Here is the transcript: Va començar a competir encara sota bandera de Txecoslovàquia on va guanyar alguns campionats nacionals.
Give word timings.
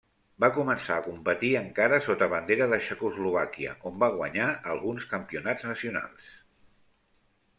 Va 0.43 0.47
començar 0.53 0.95
a 0.99 1.01
competir 1.07 1.49
encara 1.57 1.99
sota 2.05 2.29
bandera 2.31 2.67
de 2.71 2.79
Txecoslovàquia 2.85 3.75
on 3.91 4.01
va 4.05 4.09
guanyar 4.15 4.49
alguns 4.77 5.07
campionats 5.13 5.67
nacionals. 5.73 6.33